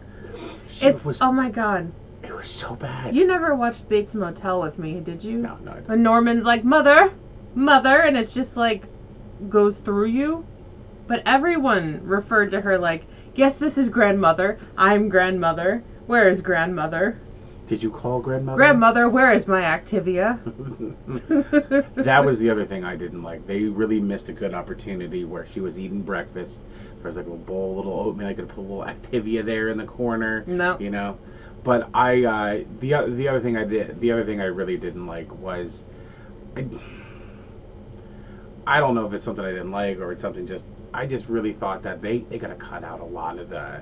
She 0.69 0.85
It's 0.87 1.05
was, 1.05 1.21
oh 1.21 1.31
my 1.31 1.49
god. 1.49 1.91
it 2.23 2.33
was 2.33 2.47
so 2.49 2.75
bad. 2.75 3.15
You 3.15 3.27
never 3.27 3.55
watched 3.55 3.87
Bates 3.89 4.13
Motel 4.13 4.61
with 4.61 4.79
me, 4.79 4.99
did 4.99 5.23
you? 5.23 5.39
no, 5.39 5.57
no. 5.63 5.71
When 5.85 6.01
Norman's 6.03 6.45
like, 6.45 6.63
"Mother, 6.63 7.11
mother, 7.55 7.97
and 8.01 8.15
it's 8.17 8.33
just 8.33 8.55
like 8.57 8.83
goes 9.49 9.77
through 9.77 10.07
you. 10.07 10.45
But 11.07 11.21
everyone 11.25 12.01
referred 12.03 12.51
to 12.51 12.61
her 12.61 12.77
like, 12.77 13.05
yes, 13.35 13.57
this 13.57 13.77
is 13.77 13.89
grandmother. 13.89 14.57
I'm 14.77 15.09
grandmother. 15.09 15.83
Where 16.07 16.29
is 16.29 16.41
grandmother? 16.41 17.17
Did 17.73 17.81
you 17.81 17.89
call 17.89 18.19
grandmother? 18.19 18.57
Grandmother, 18.57 19.09
where 19.09 19.33
is 19.33 19.47
my 19.47 19.61
Activia? 19.61 20.37
that 21.95 22.23
was 22.23 22.37
the 22.37 22.47
other 22.51 22.67
thing 22.67 22.83
I 22.83 22.95
didn't 22.95 23.23
like. 23.23 23.47
They 23.47 23.63
really 23.63 23.99
missed 23.99 24.29
a 24.29 24.31
good 24.31 24.53
opportunity 24.53 25.25
where 25.25 25.47
she 25.47 25.59
was 25.59 25.79
eating 25.79 26.03
breakfast. 26.03 26.59
There 26.97 27.07
was 27.07 27.15
like 27.15 27.25
a 27.25 27.31
bowl, 27.31 27.73
a 27.73 27.77
little 27.77 27.93
oatmeal. 27.93 28.27
I 28.27 28.35
could 28.35 28.47
put 28.47 28.59
a 28.59 28.61
little 28.61 28.83
Activia 28.83 29.43
there 29.43 29.69
in 29.69 29.79
the 29.79 29.87
corner. 29.87 30.43
No. 30.45 30.77
You 30.77 30.91
know, 30.91 31.17
but 31.63 31.89
I 31.95 32.23
uh, 32.23 32.63
the 32.79 33.11
the 33.15 33.27
other 33.27 33.39
thing 33.39 33.57
I 33.57 33.63
did 33.63 33.99
the 33.99 34.11
other 34.11 34.23
thing 34.23 34.39
I 34.39 34.45
really 34.45 34.77
didn't 34.77 35.07
like 35.07 35.33
was 35.39 35.85
I, 36.55 36.67
I 38.67 38.79
don't 38.79 38.93
know 38.93 39.07
if 39.07 39.13
it's 39.13 39.23
something 39.23 39.43
I 39.43 39.51
didn't 39.51 39.71
like 39.71 39.97
or 39.97 40.11
it's 40.11 40.21
something 40.21 40.45
just 40.45 40.67
I 40.93 41.07
just 41.07 41.27
really 41.27 41.53
thought 41.53 41.81
that 41.81 42.03
they 42.03 42.19
they 42.19 42.37
gotta 42.37 42.53
cut 42.53 42.83
out 42.83 42.99
a 42.99 43.05
lot 43.05 43.39
of 43.39 43.49
the 43.49 43.81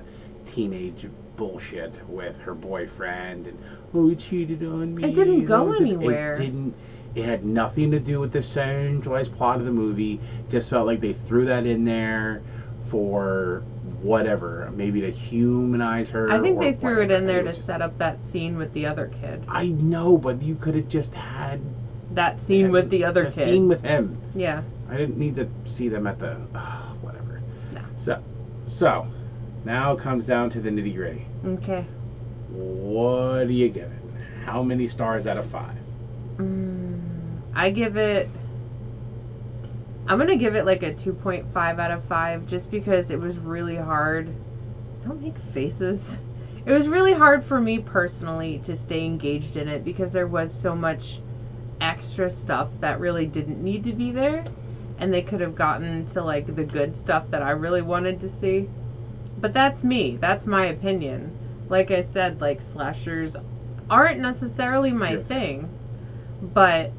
teenage 0.52 1.06
bullshit 1.36 1.94
with 2.08 2.38
her 2.40 2.54
boyfriend 2.54 3.46
and 3.46 3.58
oh 3.94 4.08
he 4.08 4.14
cheated 4.16 4.62
on 4.64 4.94
me. 4.94 5.04
It 5.04 5.14
didn't 5.14 5.46
go 5.46 5.72
it 5.72 5.80
anywhere. 5.80 6.34
It 6.34 6.38
didn't. 6.38 6.74
It 7.14 7.24
had 7.24 7.44
nothing 7.44 7.90
to 7.90 8.00
do 8.00 8.20
with 8.20 8.32
the 8.32 8.40
centralized 8.42 9.34
plot 9.36 9.58
of 9.58 9.64
the 9.66 9.70
movie. 9.72 10.18
Just 10.50 10.70
felt 10.70 10.86
like 10.86 11.00
they 11.00 11.12
threw 11.12 11.44
that 11.46 11.66
in 11.66 11.84
there 11.84 12.42
for 12.88 13.62
whatever, 14.00 14.70
maybe 14.74 15.00
to 15.02 15.10
humanize 15.10 16.10
her. 16.10 16.30
I 16.30 16.40
think 16.40 16.58
they 16.58 16.72
threw 16.72 17.02
it 17.02 17.10
in 17.10 17.26
there 17.26 17.42
to 17.42 17.52
set 17.54 17.82
up 17.82 17.96
that 17.98 18.20
scene 18.20 18.56
with 18.56 18.72
the 18.72 18.86
other 18.86 19.10
kid. 19.20 19.44
I 19.48 19.68
know, 19.68 20.16
but 20.16 20.42
you 20.42 20.54
could 20.56 20.74
have 20.74 20.88
just 20.88 21.14
had 21.14 21.60
That 22.14 22.38
scene 22.38 22.70
with 22.70 22.90
the 22.90 23.04
other 23.04 23.24
a 23.26 23.30
kid. 23.30 23.44
scene 23.44 23.68
with 23.68 23.82
him. 23.82 24.16
yeah. 24.34 24.62
I 24.90 24.96
didn't 24.96 25.16
need 25.18 25.36
to 25.36 25.48
see 25.64 25.88
them 25.88 26.06
at 26.06 26.18
the 26.18 26.36
ugh, 26.54 26.96
whatever. 27.02 27.40
No. 27.72 27.80
So, 27.98 28.22
so 28.66 29.06
now 29.64 29.92
it 29.92 30.00
comes 30.00 30.26
down 30.26 30.50
to 30.50 30.60
the 30.60 30.70
nitty 30.70 30.94
gritty. 30.94 31.26
Okay. 31.44 31.86
What 32.50 33.46
do 33.46 33.52
you 33.52 33.68
give 33.68 33.84
it? 33.84 34.02
How 34.44 34.62
many 34.62 34.88
stars 34.88 35.26
out 35.26 35.38
of 35.38 35.46
five? 35.46 35.76
Mm, 36.36 37.00
I 37.54 37.70
give 37.70 37.96
it. 37.96 38.28
I'm 40.06 40.18
gonna 40.18 40.36
give 40.36 40.56
it 40.56 40.66
like 40.66 40.82
a 40.82 40.92
2.5 40.92 41.78
out 41.78 41.90
of 41.90 42.02
5 42.04 42.46
just 42.46 42.70
because 42.70 43.10
it 43.10 43.20
was 43.20 43.38
really 43.38 43.76
hard. 43.76 44.28
Don't 45.02 45.20
make 45.22 45.38
faces. 45.52 46.18
It 46.64 46.70
was 46.70 46.86
really 46.86 47.12
hard 47.12 47.42
for 47.42 47.60
me 47.60 47.80
personally 47.80 48.60
to 48.62 48.76
stay 48.76 49.04
engaged 49.04 49.56
in 49.56 49.66
it 49.66 49.84
because 49.84 50.12
there 50.12 50.28
was 50.28 50.54
so 50.54 50.76
much 50.76 51.20
extra 51.80 52.30
stuff 52.30 52.68
that 52.78 53.00
really 53.00 53.26
didn't 53.26 53.60
need 53.60 53.82
to 53.82 53.92
be 53.92 54.12
there. 54.12 54.44
And 54.98 55.12
they 55.12 55.22
could 55.22 55.40
have 55.40 55.56
gotten 55.56 56.06
to 56.06 56.22
like 56.22 56.54
the 56.54 56.62
good 56.62 56.96
stuff 56.96 57.28
that 57.30 57.42
I 57.42 57.50
really 57.50 57.82
wanted 57.82 58.20
to 58.20 58.28
see. 58.28 58.68
But 59.42 59.52
that's 59.52 59.84
me. 59.84 60.16
That's 60.16 60.46
my 60.46 60.66
opinion. 60.66 61.30
Like 61.68 61.90
I 61.90 62.00
said, 62.00 62.40
like 62.40 62.62
slashers 62.62 63.36
aren't 63.90 64.20
necessarily 64.20 64.92
my 64.92 65.12
Yeah. 65.12 65.18
thing 65.22 65.68
but 66.54 66.90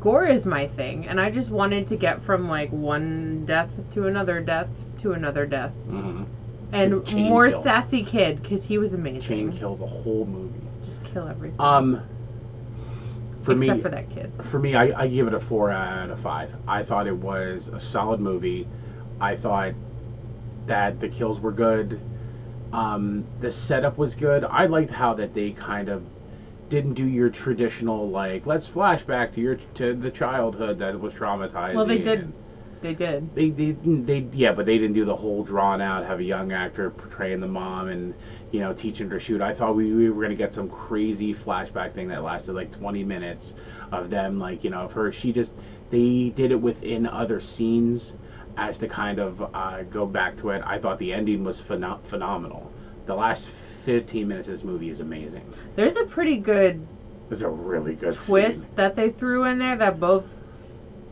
gore 0.00 0.26
is 0.26 0.44
my 0.44 0.66
thing 0.66 1.06
and 1.06 1.20
i 1.20 1.30
just 1.30 1.50
wanted 1.50 1.86
to 1.86 1.96
get 1.96 2.20
from 2.20 2.48
like 2.48 2.70
one 2.72 3.44
death 3.46 3.70
to 3.92 4.06
another 4.06 4.40
death 4.40 4.68
to 4.98 5.12
another 5.12 5.46
death 5.46 5.72
Mm-hmm. 5.88 6.24
and 6.72 7.06
Chain 7.06 7.28
more 7.28 7.48
kill. 7.48 7.62
sassy 7.62 8.02
kid 8.04 8.42
because 8.42 8.64
he 8.64 8.78
was 8.78 8.92
amazing 8.92 9.20
Chain 9.20 9.52
kill 9.52 9.76
the 9.76 9.86
whole 9.86 10.24
movie. 10.26 10.60
just 10.82 11.04
kill 11.04 11.28
everything 11.28 11.60
Um, 11.60 12.00
for 13.42 13.52
except 13.52 13.76
me, 13.76 13.82
for 13.82 13.88
that 13.90 14.10
kid 14.10 14.32
for 14.42 14.58
me, 14.58 14.74
I, 14.74 15.02
I 15.02 15.06
give 15.08 15.26
it 15.28 15.34
a 15.34 15.40
four 15.40 15.70
out 15.70 16.10
of 16.10 16.18
five. 16.20 16.54
I 16.66 16.82
thought 16.82 17.06
it 17.06 17.16
was 17.16 17.68
a 17.68 17.80
solid 17.80 18.20
movie. 18.20 18.66
I 19.20 19.36
thought 19.36 19.72
that 20.68 21.00
the 21.00 21.08
kills 21.08 21.40
were 21.40 21.52
good. 21.52 22.00
Um, 22.72 23.24
the 23.40 23.50
setup 23.50 23.98
was 23.98 24.14
good. 24.14 24.44
I 24.44 24.66
liked 24.66 24.90
how 24.90 25.14
that 25.14 25.34
they 25.34 25.52
kind 25.52 25.88
of 25.88 26.04
didn't 26.68 26.94
do 26.94 27.06
your 27.06 27.30
traditional 27.30 28.10
like 28.10 28.44
let's 28.44 28.68
flashback 28.68 29.32
to 29.32 29.40
your 29.40 29.56
to 29.74 29.94
the 29.94 30.10
childhood 30.10 30.78
that 30.78 31.00
was 31.00 31.14
traumatized. 31.14 31.74
well 31.74 31.86
they 31.86 31.98
did 31.98 32.30
they 32.82 32.92
did 32.92 33.34
They, 33.34 33.50
they 33.50 33.72
they 33.72 34.28
yeah, 34.32 34.52
but 34.52 34.66
they 34.66 34.78
didn't 34.78 34.92
do 34.94 35.04
the 35.04 35.16
whole 35.16 35.42
drawn 35.42 35.80
out 35.80 36.04
have 36.04 36.20
a 36.20 36.24
young 36.24 36.52
actor 36.52 36.90
portraying 36.90 37.40
the 37.40 37.48
mom 37.48 37.88
and 37.88 38.14
you 38.52 38.60
know 38.60 38.72
teaching 38.72 39.08
her 39.08 39.18
to 39.18 39.24
shoot. 39.24 39.40
I 39.40 39.54
thought 39.54 39.74
we, 39.74 39.92
we 39.92 40.10
were 40.10 40.22
gonna 40.22 40.34
get 40.34 40.54
some 40.54 40.68
crazy 40.68 41.34
flashback 41.34 41.94
thing 41.94 42.08
that 42.08 42.22
lasted 42.22 42.52
like 42.52 42.70
20 42.70 43.02
minutes 43.02 43.54
of 43.90 44.10
them 44.10 44.38
like 44.38 44.62
you 44.62 44.70
know 44.70 44.82
of 44.82 44.92
her. 44.92 45.10
She 45.10 45.32
just 45.32 45.54
they 45.90 46.32
did 46.36 46.52
it 46.52 46.60
within 46.60 47.06
other 47.06 47.40
scenes 47.40 48.12
as 48.58 48.76
to 48.78 48.88
kind 48.88 49.18
of 49.20 49.40
uh, 49.54 49.82
go 49.84 50.04
back 50.04 50.36
to 50.38 50.50
it. 50.50 50.62
I 50.66 50.78
thought 50.78 50.98
the 50.98 51.12
ending 51.14 51.44
was 51.44 51.60
pheno- 51.60 52.02
phenomenal. 52.04 52.70
The 53.06 53.14
last 53.14 53.48
15 53.86 54.26
minutes 54.28 54.48
of 54.48 54.52
this 54.54 54.64
movie 54.64 54.90
is 54.90 55.00
amazing. 55.00 55.42
there's 55.76 55.96
a 55.96 56.04
pretty 56.04 56.36
good 56.38 56.84
There's 57.28 57.42
a 57.42 57.48
really 57.48 57.94
good 57.94 58.14
twist 58.18 58.62
scene. 58.64 58.70
that 58.74 58.96
they 58.96 59.10
threw 59.10 59.44
in 59.44 59.58
there 59.58 59.76
that 59.76 59.98
both 59.98 60.24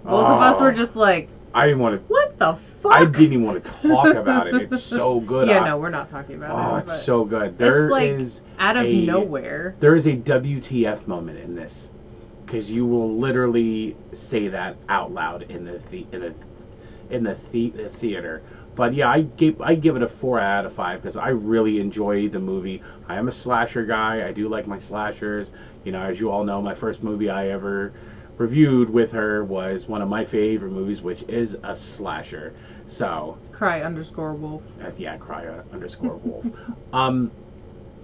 both 0.05 0.27
of 0.27 0.41
us 0.43 0.57
Oh. 0.59 0.65
were 0.65 0.73
just 0.73 0.95
like 0.97 1.29
I 1.55 1.65
didn't 1.67 1.79
want 1.81 1.97
to. 2.01 2.13
what 2.13 2.39
the 2.39 2.59
fuck 2.83 2.93
I 2.93 3.05
didn't 3.05 3.23
even 3.33 3.45
want 3.45 3.65
to 3.65 3.71
talk 3.89 4.15
about 4.15 4.49
it. 4.49 4.71
It's 4.71 4.83
so 4.83 5.21
good. 5.33 5.49
yeah 5.49 5.61
I- 5.61 5.69
no 5.69 5.79
we're 5.79 5.89
not 5.91 6.09
talking 6.11 6.37
about 6.37 6.51
Oh, 6.73 6.77
it 6.77 6.81
it's 6.83 7.03
so 7.05 7.25
good. 7.25 7.57
There 7.57 7.87
is 7.87 7.91
like 7.93 8.45
out 8.59 8.77
of 8.77 8.85
a- 8.85 9.07
nowhere 9.07 9.75
there 9.81 9.95
is 9.97 10.07
a 10.07 10.17
WTF 10.17 11.07
moment 11.07 11.39
in 11.39 11.55
this 11.55 11.91
because 12.45 12.71
you 12.71 12.85
will 12.85 13.17
literally 13.17 13.97
say 14.13 14.49
that 14.49 14.77
out 14.89 15.13
loud 15.13 15.45
in 15.45 15.65
the, 15.65 15.81
the 15.91 16.07
in 16.13 16.21
the 16.21 16.35
in 17.11 17.25
the, 17.25 17.37
the, 17.53 17.71
the 17.71 17.89
theater. 17.89 18.43
But 18.75 18.93
yeah, 18.93 19.09
I 19.09 19.23
give 19.23 19.61
I 19.63 19.75
give 19.75 19.97
it 19.97 20.03
a 20.03 20.09
four 20.09 20.39
out 20.39 20.67
of 20.67 20.73
five 20.73 21.01
because 21.01 21.17
I 21.17 21.29
really 21.29 21.81
enjoy 21.81 22.29
the 22.29 22.39
movie. 22.39 22.83
I 23.09 23.17
am 23.17 23.29
a 23.29 23.33
slasher 23.33 23.85
guy. 23.87 24.27
I 24.29 24.33
do 24.33 24.49
like 24.49 24.67
my 24.67 24.79
slashers. 24.79 25.51
You 25.85 25.93
know, 25.93 26.03
as 26.03 26.21
you 26.21 26.31
all 26.31 26.45
know, 26.45 26.61
my 26.61 26.75
first 26.75 27.03
movie 27.03 27.31
I 27.31 27.49
ever 27.49 27.93
reviewed 28.37 28.91
with 28.91 29.13
her 29.13 29.45
was 29.45 29.89
one 29.89 30.03
of 30.03 30.09
my 30.09 30.25
favorite 30.25 30.73
movies, 30.73 31.01
which 31.01 31.23
is 31.23 31.57
a 31.63 31.75
slasher. 31.75 32.53
So 32.87 33.37
it's 33.39 33.49
cry 33.49 33.83
underscore 33.83 34.35
wolf 34.35 34.63
uh, 34.85 34.91
yeah, 34.99 35.17
cry 35.17 35.47
underscore 35.73 36.17
wolf. 36.17 36.45
um, 36.93 37.31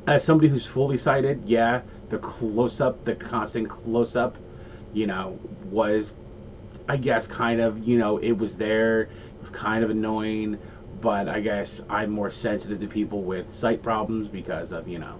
as 0.06 0.24
somebody 0.24 0.48
who's 0.48 0.66
fully 0.66 0.96
sighted, 0.96 1.42
yeah, 1.46 1.82
the 2.08 2.18
close 2.18 2.80
up, 2.80 3.04
the 3.04 3.14
constant 3.14 3.68
close 3.68 4.16
up, 4.16 4.36
you 4.92 5.06
know, 5.06 5.38
was, 5.70 6.14
I 6.88 6.96
guess, 6.96 7.26
kind 7.26 7.60
of, 7.60 7.86
you 7.86 7.98
know, 7.98 8.18
it 8.18 8.32
was 8.32 8.56
there. 8.56 9.02
It 9.02 9.10
was 9.40 9.50
kind 9.50 9.84
of 9.84 9.90
annoying, 9.90 10.58
but 11.00 11.28
I 11.28 11.40
guess 11.40 11.82
I'm 11.88 12.10
more 12.10 12.30
sensitive 12.30 12.80
to 12.80 12.86
people 12.86 13.22
with 13.22 13.52
sight 13.52 13.82
problems 13.82 14.28
because 14.28 14.72
of, 14.72 14.88
you 14.88 14.98
know, 14.98 15.18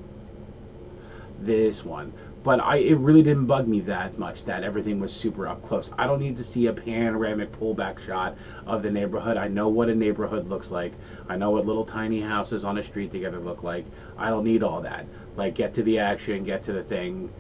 this 1.41 1.85
one. 1.85 2.13
But 2.43 2.59
I, 2.59 2.79
it 2.79 2.99
really 2.99 3.23
didn't 3.23 3.47
bug 3.47 3.69
me 3.69 3.81
that 3.83 4.19
much 4.19 4.45
that 4.47 4.65
everything 4.65 4.99
was 4.99 5.13
super 5.13 5.47
up 5.47 5.65
close. 5.65 5.93
I 5.97 6.07
don't 6.07 6.19
need 6.19 6.37
to 6.39 6.45
see 6.45 6.67
a 6.67 6.73
panoramic 6.73 7.53
pullback 7.53 8.01
shot 8.01 8.37
of 8.67 8.83
the 8.83 8.91
neighborhood. 8.91 9.37
I 9.37 9.47
know 9.47 9.69
what 9.69 9.89
a 9.89 9.95
neighborhood 9.95 10.49
looks 10.49 10.71
like. 10.71 10.93
I 11.29 11.37
know 11.37 11.51
what 11.51 11.67
little 11.67 11.85
tiny 11.85 12.21
houses 12.21 12.65
on 12.65 12.79
a 12.79 12.83
street 12.83 13.13
together 13.13 13.39
look 13.39 13.63
like. 13.63 13.85
I 14.19 14.29
don't 14.29 14.45
need 14.45 14.65
all 14.65 14.81
that. 14.81 15.07
Like 15.37 15.55
get 15.55 15.75
to 15.75 15.85
the 15.85 16.01
action, 16.01 16.43
get 16.43 16.65
to 16.65 16.73
the 16.73 16.83
thing, 16.83 17.31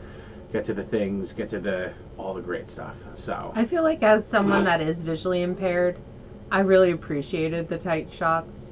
get 0.52 0.64
to 0.66 0.74
the 0.74 0.84
things, 0.84 1.32
get 1.32 1.50
to 1.50 1.58
the 1.58 1.92
all 2.18 2.34
the 2.34 2.40
great 2.40 2.68
stuff. 2.68 2.96
So 3.14 3.52
I 3.54 3.64
feel 3.64 3.82
like 3.82 4.02
as 4.02 4.26
someone 4.26 4.64
that 4.64 4.80
is 4.80 5.02
visually 5.02 5.42
impaired, 5.42 5.96
I 6.50 6.60
really 6.60 6.90
appreciated 6.90 7.68
the 7.68 7.78
tight 7.78 8.12
shots. 8.12 8.70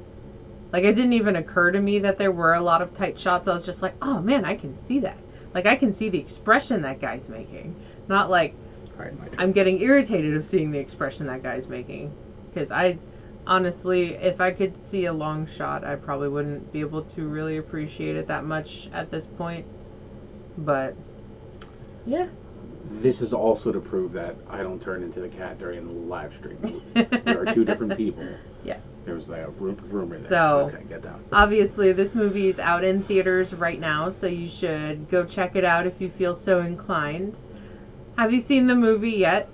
Like 0.71 0.83
it 0.83 0.93
didn't 0.93 1.13
even 1.13 1.35
occur 1.35 1.71
to 1.71 1.79
me 1.79 1.99
that 1.99 2.17
there 2.17 2.31
were 2.31 2.53
a 2.53 2.61
lot 2.61 2.81
of 2.81 2.93
tight 2.93 3.19
shots. 3.19 3.47
I 3.47 3.53
was 3.53 3.65
just 3.65 3.81
like, 3.81 3.95
"Oh 4.01 4.21
man, 4.21 4.45
I 4.45 4.55
can 4.55 4.77
see 4.77 4.99
that." 4.99 5.17
Like 5.53 5.65
I 5.65 5.75
can 5.75 5.91
see 5.91 6.09
the 6.09 6.19
expression 6.19 6.81
that 6.83 7.01
guy's 7.01 7.27
making. 7.27 7.75
Not 8.07 8.29
like 8.29 8.53
right. 8.97 9.13
I'm 9.37 9.51
getting 9.51 9.81
irritated 9.81 10.35
of 10.35 10.45
seeing 10.45 10.71
the 10.71 10.79
expression 10.79 11.27
that 11.27 11.43
guy's 11.43 11.67
making 11.67 12.13
because 12.49 12.71
I 12.71 12.97
honestly, 13.47 14.13
if 14.15 14.39
I 14.39 14.51
could 14.51 14.85
see 14.85 15.05
a 15.05 15.13
long 15.13 15.47
shot, 15.47 15.83
I 15.83 15.95
probably 15.95 16.29
wouldn't 16.29 16.71
be 16.71 16.79
able 16.81 17.03
to 17.03 17.27
really 17.27 17.57
appreciate 17.57 18.15
it 18.15 18.27
that 18.27 18.45
much 18.45 18.89
at 18.93 19.11
this 19.11 19.25
point. 19.25 19.65
But 20.57 20.95
yeah. 22.05 22.27
This 22.99 23.21
is 23.21 23.33
also 23.33 23.71
to 23.71 23.79
prove 23.79 24.11
that 24.13 24.35
I 24.49 24.57
don't 24.57 24.81
turn 24.81 25.01
into 25.03 25.21
the 25.21 25.29
cat 25.29 25.57
during 25.57 25.85
the 25.87 25.93
live 25.93 26.33
stream. 26.35 26.81
there 26.93 27.41
are 27.41 27.53
two 27.53 27.65
different 27.65 27.97
people. 27.97 28.27
Yes. 28.63 28.83
There 29.05 29.15
was 29.15 29.27
like 29.27 29.41
a 29.41 29.49
ru- 29.49 29.75
rumor 29.87 30.15
there. 30.19 30.29
So- 30.29 30.71
okay, 30.71 30.83
get 30.87 31.01
down. 31.01 31.23
Obviously, 31.31 31.93
this 31.93 32.13
movie 32.13 32.47
is 32.47 32.59
out 32.59 32.83
in 32.83 33.01
theaters 33.01 33.55
right 33.55 33.79
now, 33.79 34.11
so 34.11 34.27
you 34.27 34.47
should 34.47 35.09
go 35.09 35.25
check 35.25 35.55
it 35.55 35.63
out 35.63 35.87
if 35.87 35.99
you 35.99 36.09
feel 36.11 36.35
so 36.35 36.59
inclined. 36.59 37.35
Have 38.19 38.31
you 38.31 38.39
seen 38.39 38.67
the 38.67 38.75
movie 38.75 39.13
yet? 39.13 39.49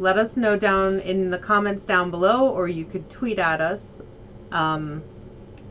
Let 0.00 0.18
us 0.18 0.36
know 0.36 0.56
down 0.56 0.98
in 1.00 1.30
the 1.30 1.38
comments 1.38 1.84
down 1.84 2.10
below, 2.10 2.48
or 2.48 2.66
you 2.66 2.84
could 2.84 3.08
tweet 3.08 3.38
at 3.38 3.60
us. 3.60 4.02
Um, 4.50 5.04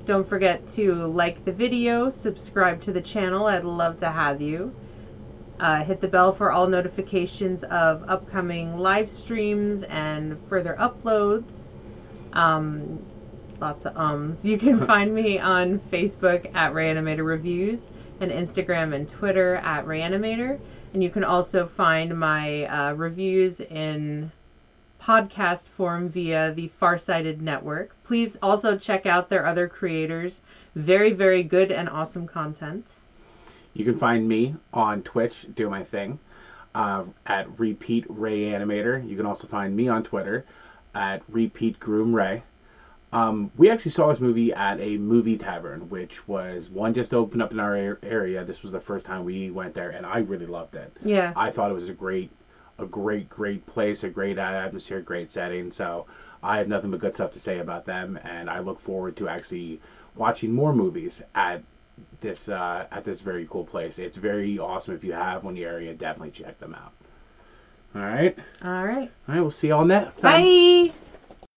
don't 0.05 0.27
forget 0.27 0.65
to 0.69 0.93
like 1.07 1.43
the 1.43 1.51
video, 1.51 2.09
subscribe 2.09 2.79
to 2.83 2.93
the 2.93 3.01
channel. 3.01 3.47
I'd 3.47 3.65
love 3.65 3.99
to 3.99 4.09
have 4.09 4.41
you. 4.41 4.73
Uh, 5.59 5.83
hit 5.83 5.99
the 6.01 6.07
bell 6.07 6.31
for 6.31 6.51
all 6.51 6.67
notifications 6.67 7.63
of 7.63 8.03
upcoming 8.07 8.77
live 8.77 9.09
streams 9.09 9.83
and 9.83 10.37
further 10.47 10.75
uploads. 10.79 11.73
Um, 12.33 12.99
lots 13.59 13.85
of 13.85 13.97
ums. 13.97 14.45
You 14.45 14.59
can 14.59 14.85
find 14.87 15.13
me 15.13 15.39
on 15.39 15.79
Facebook 15.91 16.53
at 16.53 16.73
Reanimator 16.73 17.25
Reviews 17.25 17.89
and 18.19 18.31
Instagram 18.31 18.93
and 18.93 19.09
Twitter 19.09 19.55
at 19.55 19.85
Reanimator. 19.85 20.59
And 20.93 21.03
you 21.03 21.09
can 21.09 21.23
also 21.23 21.65
find 21.65 22.17
my 22.17 22.65
uh, 22.65 22.93
reviews 22.93 23.59
in 23.59 24.31
podcast 25.01 25.63
form 25.63 26.09
via 26.09 26.53
the 26.53 26.67
Farsighted 26.67 27.41
Network. 27.41 27.95
Please 28.03 28.37
also 28.41 28.77
check 28.77 29.05
out 29.05 29.29
their 29.29 29.45
other 29.45 29.67
creators. 29.67 30.41
Very, 30.75 31.13
very 31.13 31.43
good 31.43 31.71
and 31.71 31.89
awesome 31.89 32.27
content. 32.27 32.91
You 33.77 33.85
can 33.85 33.99
find 33.99 34.27
me 34.27 34.55
on 34.73 35.03
Twitch, 35.03 35.45
do 35.53 35.69
my 35.69 35.83
thing, 35.83 36.17
uh, 36.73 37.03
at 37.27 37.59
Repeat 37.59 38.05
Ray 38.09 38.45
Animator. 38.45 39.07
You 39.07 39.15
can 39.15 39.27
also 39.27 39.47
find 39.47 39.75
me 39.75 39.87
on 39.87 40.03
Twitter 40.03 40.45
at 40.95 41.21
Repeat 41.29 41.79
Groom 41.79 42.11
Ray. 42.11 42.41
Um, 43.13 43.51
we 43.55 43.69
actually 43.69 43.91
saw 43.91 44.07
this 44.07 44.19
movie 44.19 44.51
at 44.51 44.79
a 44.79 44.97
movie 44.97 45.37
tavern, 45.37 45.89
which 45.89 46.27
was 46.27 46.71
one 46.71 46.95
just 46.95 47.13
opened 47.13 47.43
up 47.43 47.51
in 47.51 47.59
our 47.59 47.99
area. 48.01 48.43
This 48.43 48.63
was 48.63 48.71
the 48.71 48.79
first 48.79 49.05
time 49.05 49.23
we 49.23 49.51
went 49.51 49.75
there, 49.75 49.91
and 49.91 50.07
I 50.07 50.17
really 50.19 50.47
loved 50.47 50.73
it. 50.73 50.91
Yeah. 51.03 51.33
I 51.35 51.51
thought 51.51 51.69
it 51.69 51.75
was 51.75 51.87
a 51.87 51.93
great, 51.93 52.31
a 52.79 52.85
great, 52.87 53.29
great 53.29 53.63
place, 53.67 54.03
a 54.03 54.09
great 54.09 54.39
atmosphere, 54.39 55.01
great 55.01 55.29
setting. 55.29 55.71
So 55.71 56.07
I 56.41 56.57
have 56.57 56.67
nothing 56.67 56.89
but 56.89 56.99
good 56.99 57.13
stuff 57.13 57.31
to 57.33 57.39
say 57.39 57.59
about 57.59 57.85
them, 57.85 58.17
and 58.23 58.49
I 58.49 58.57
look 58.59 58.79
forward 58.79 59.15
to 59.17 59.29
actually 59.29 59.81
watching 60.15 60.51
more 60.51 60.73
movies 60.73 61.21
at 61.35 61.61
this 62.19 62.49
uh, 62.49 62.87
at 62.91 63.03
this 63.03 63.21
very 63.21 63.47
cool 63.49 63.65
place. 63.65 63.99
It's 63.99 64.17
very 64.17 64.59
awesome. 64.59 64.95
If 64.95 65.03
you 65.03 65.13
have 65.13 65.43
one 65.43 65.55
in 65.55 65.61
the 65.61 65.67
area, 65.67 65.93
definitely 65.93 66.31
check 66.31 66.59
them 66.59 66.75
out. 66.75 66.93
All 67.95 68.01
right, 68.01 68.37
All 68.63 68.83
right. 68.83 69.11
all 69.27 69.35
right. 69.35 69.41
We'll 69.41 69.51
see 69.51 69.69
y'all 69.69 69.85
next 69.85 70.19
time. 70.19 70.43
Bye. 70.43 70.93